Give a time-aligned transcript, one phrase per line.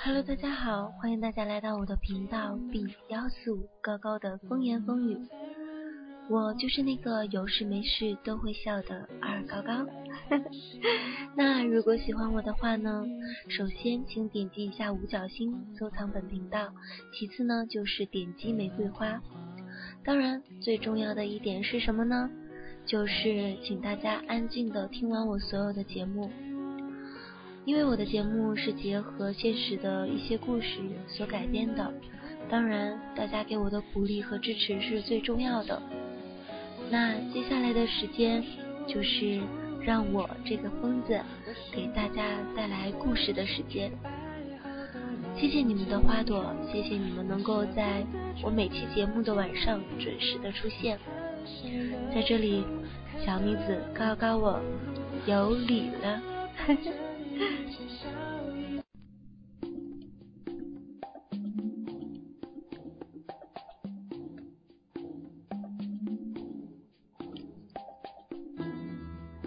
[0.00, 5.18] Hello，大家好，欢迎大家来到我的频道 B 幺四五高高的风言风语。
[6.30, 9.84] 我就是那个有事没事都会笑的二高高。
[11.34, 13.04] 那如果喜欢我的话呢，
[13.48, 16.72] 首先请点击一下五角星收藏本频道，
[17.12, 19.20] 其次呢就是点击玫瑰花。
[20.04, 22.30] 当然，最重要的一点是什么呢？
[22.86, 26.30] 就是请大家安静的听完我所有的节目，
[27.68, 31.92] 因为我的节目是结合现实的一些故事所改编的。
[32.48, 35.82] 当然，大家给我的鼓励和支持是最重要的。
[36.88, 38.42] 那接下来的时间，
[38.86, 39.38] 就是
[39.82, 41.20] 让我这个疯子
[41.70, 43.92] 给大家带来故事的时间。
[45.36, 48.02] 谢谢你们的花朵，谢谢你们能够在
[48.42, 50.98] 我每期节目的晚上准时的出现。
[52.14, 52.64] 在这里，
[53.26, 54.58] 小妮子告告我
[55.26, 56.22] 有礼了。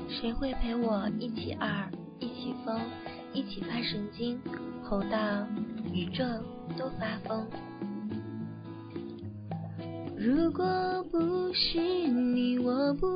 [0.09, 2.79] 谁会陪我一起二，一起疯，
[3.33, 4.39] 一起发神经，
[4.83, 5.47] 吼到
[5.91, 6.23] 宇宙
[6.77, 7.47] 都发疯？
[10.15, 13.07] 如果不是你，我不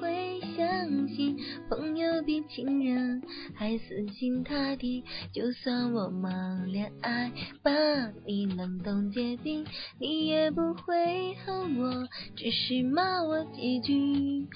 [0.00, 0.33] 会。
[0.56, 1.36] 相信
[1.68, 3.20] 朋友比情人
[3.54, 5.02] 还死心塌地，
[5.32, 7.72] 就算我忙恋爱，把
[8.24, 9.64] 你冷冻结冰，
[9.98, 14.46] 你也不会恨我，只是骂我几句。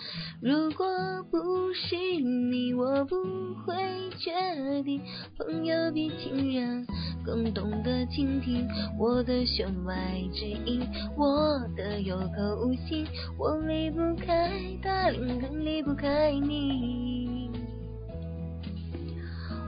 [0.40, 0.86] 如果
[1.32, 3.16] 不是你，我不
[3.64, 3.74] 会
[4.18, 5.00] 决定，
[5.36, 6.86] 朋友比情人
[7.24, 8.68] 更懂得倾听
[8.98, 9.94] 我的弦外
[10.32, 10.80] 之音，
[11.16, 13.04] 我的有口无心，
[13.36, 15.87] 我离不开大林，更离。
[15.88, 17.50] 离不开你，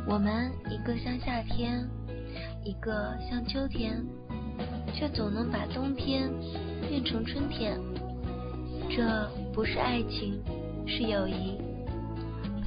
[0.06, 1.88] 我们一个像夏天，
[2.62, 4.04] 一个像秋天，
[4.92, 6.30] 却总能把冬天
[6.90, 7.80] 变成春天。
[8.90, 10.38] 这不是爱情，
[10.86, 11.58] 是友谊。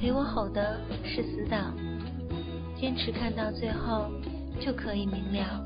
[0.00, 1.76] 陪我吼的是死党，
[2.76, 4.10] 坚持看到最后
[4.60, 5.64] 就可以明了。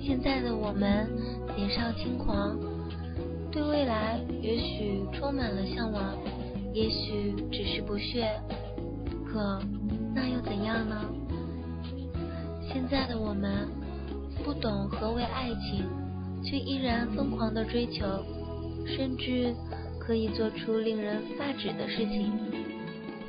[0.00, 1.06] 现在的我们
[1.54, 2.58] 年少轻狂。
[3.54, 6.18] 对未来也许充满了向往，
[6.72, 8.28] 也许只是不屑，
[9.24, 9.62] 可
[10.12, 11.04] 那又怎样呢？
[12.66, 13.68] 现在的我们
[14.42, 15.86] 不懂何为爱情，
[16.42, 18.04] 却依然疯狂的追求，
[18.84, 19.54] 甚至
[20.00, 22.32] 可以做出令人发指的事情。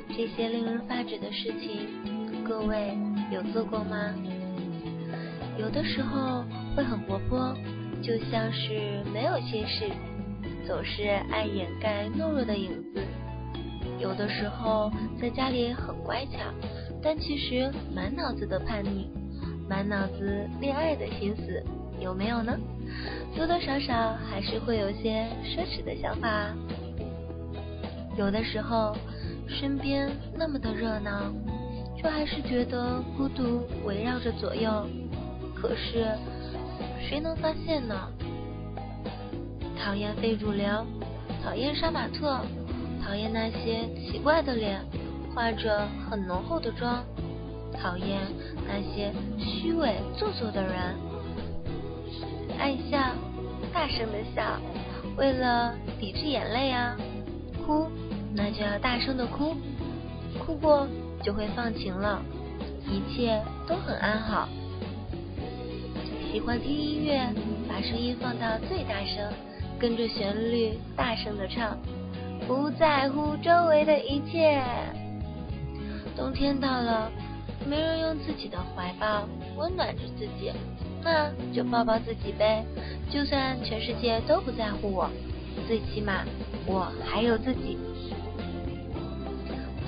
[0.08, 2.98] 这些令人发指的事情，各位
[3.30, 4.12] 有做过吗？
[5.56, 6.42] 有的时候
[6.74, 7.56] 会很活泼，
[8.02, 9.88] 就像是没有心事。
[10.66, 13.00] 总是爱掩盖懦弱的影子，
[14.00, 14.90] 有的时候
[15.20, 16.38] 在家里很乖巧，
[17.00, 19.08] 但其实满脑子的叛逆，
[19.68, 21.62] 满脑子恋爱的心思，
[22.00, 22.58] 有没有呢？
[23.36, 26.52] 多多少少还是会有些奢侈的想法。
[28.18, 28.96] 有的时候
[29.46, 31.32] 身边那么的热闹，
[31.96, 34.84] 却还是觉得孤独围绕着左右。
[35.54, 36.08] 可是
[37.08, 37.94] 谁能发现呢？
[39.78, 40.84] 讨厌非主流，
[41.44, 42.40] 讨厌杀马特，
[43.04, 44.80] 讨厌那些奇怪的脸，
[45.34, 47.04] 化着很浓厚的妆，
[47.80, 48.20] 讨厌
[48.66, 50.96] 那些虚伪做作的人。
[52.58, 52.98] 爱笑，
[53.72, 54.58] 大声的笑，
[55.16, 56.96] 为了抵制眼泪啊！
[57.64, 57.88] 哭，
[58.34, 59.54] 那就要大声的哭，
[60.38, 60.88] 哭过
[61.22, 62.20] 就会放晴了，
[62.88, 64.48] 一切都很安好。
[66.32, 67.20] 喜欢听音乐，
[67.68, 69.32] 把声音放到最大声。
[69.78, 71.78] 跟着旋律大声的唱，
[72.46, 74.62] 不在乎周围的一切。
[76.16, 77.10] 冬天到了，
[77.68, 80.50] 没人用自己的怀抱温暖着自己，
[81.02, 82.64] 那就抱抱自己呗。
[83.10, 85.10] 就算全世界都不在乎我，
[85.68, 86.24] 最起码
[86.66, 87.76] 我还有自己。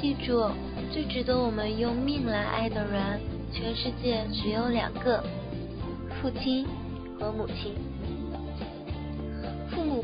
[0.00, 0.50] 记住，
[0.93, 3.20] 最值得我们用命来爱的人，
[3.52, 5.25] 全世界只有两个：
[6.20, 6.67] 父亲
[7.19, 7.75] 和母亲。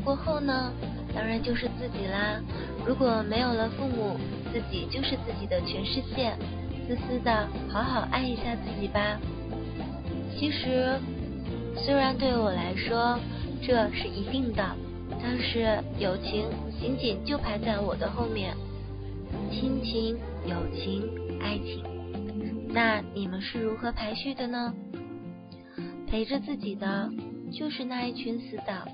[0.05, 0.71] 过后呢，
[1.13, 2.39] 当然就是自己啦。
[2.85, 4.15] 如果没有了父母，
[4.53, 6.31] 自己就是自己的全世界。
[6.87, 9.19] 自私的好好爱一下自己吧。
[10.37, 10.99] 其实，
[11.75, 13.19] 虽然对我来说
[13.63, 14.63] 这是一定的，
[15.19, 16.45] 但是友情
[16.79, 18.55] 仅仅就排在我的后面。
[19.51, 20.15] 亲情、
[20.45, 21.09] 友情、
[21.41, 21.83] 爱情，
[22.69, 24.71] 那你们是如何排序的呢？
[26.07, 27.09] 陪着自己的
[27.51, 28.87] 就是那一群死党。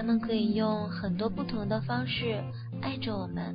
[0.00, 2.42] 他们可以用很多不同的方式
[2.80, 3.54] 爱着我们。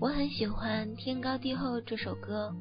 [0.00, 2.52] 我很喜欢《天高地厚》这首歌。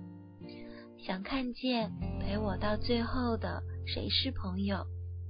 [0.99, 4.85] 想看见陪我到最后的谁是朋友？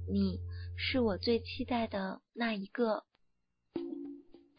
[0.06, 0.38] 你
[0.76, 3.04] 是我最期待的那一个，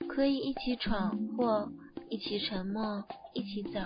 [0.10, 1.72] 可以一起闯祸，
[2.10, 3.04] 一起沉默，
[3.36, 3.80] 一起走，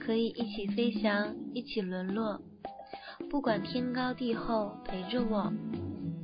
[0.00, 2.40] 可以一起飞翔，一起沦落。
[3.28, 5.52] 不管天高地厚，陪着我，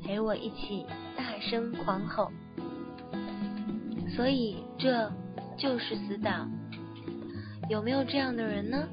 [0.03, 0.87] 陪我一起
[1.35, 2.31] 大声狂吼。
[4.15, 5.11] 所以这
[5.59, 6.49] 就是死党。
[7.69, 8.87] 有没有这样的人呢？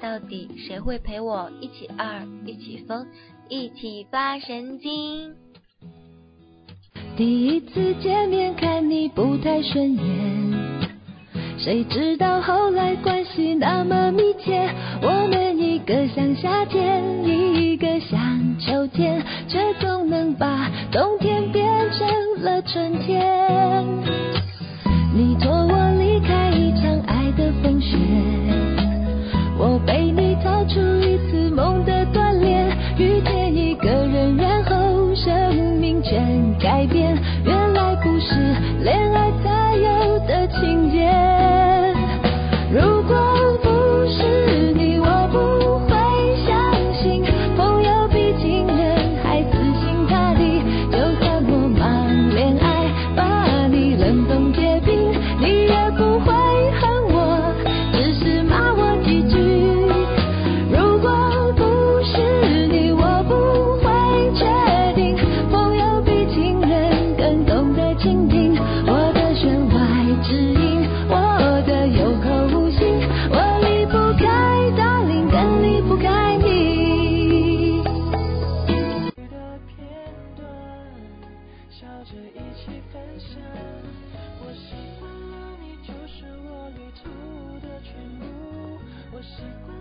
[0.00, 3.06] 到底谁会陪我一起二，一起疯，
[3.50, 5.34] 一起发神经？
[7.14, 10.88] 第一次见面看你不太顺眼，
[11.58, 14.66] 谁知道后来关系那么密切，
[15.02, 19.22] 我们一个像夏天，一个像秋天，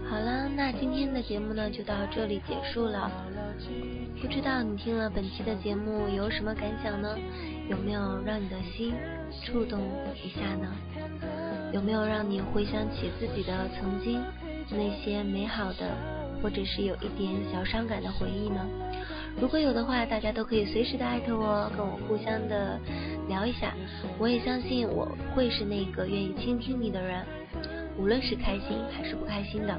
[0.09, 3.09] 好了，那今天的节目呢就到这里结束了。
[4.21, 7.17] 不知道你听了本期的节目有什么感想呢？
[7.69, 8.93] 有没有让你的心
[9.43, 9.79] 触动
[10.21, 10.67] 一下呢？
[11.73, 14.21] 有没有让你回想起自己的曾经
[14.69, 15.89] 那些美好的，
[16.43, 18.67] 或者是有一点小伤感的回忆呢？
[19.39, 22.79] 如果有的话，大家都可以随时的艾特我，跟我互相的
[23.27, 23.73] 聊一下。
[24.19, 27.25] 我也相信我会是那个愿意倾听你的人，
[27.97, 29.75] 无论是开心还是不开心的，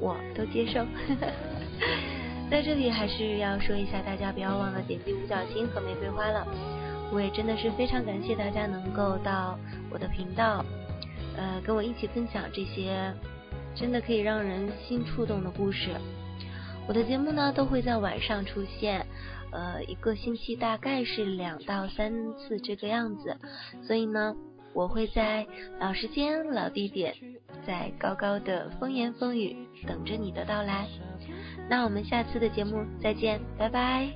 [0.00, 0.84] 我都接受。
[2.50, 6.46] 在这里还是要说一下，大家不要忘了点击五角星和玫瑰花了。
[7.10, 9.58] 我也真的是非常感谢大家能够到
[9.90, 10.64] 我的频道，
[11.36, 13.10] 呃，跟我一起分享这些
[13.74, 15.90] 真的可以让人心触动的故事。
[16.88, 19.06] 我的节目呢都会在晚上出现，
[19.52, 23.36] 呃，一个星期大概是两到三次这个样子，
[23.82, 24.34] 所以呢，
[24.72, 25.46] 我会在
[25.78, 27.14] 老时间、老地点，
[27.66, 29.54] 在高高的风言风语
[29.86, 30.88] 等着你的到来。
[31.68, 34.08] 那我们下次的节目再见，拜拜。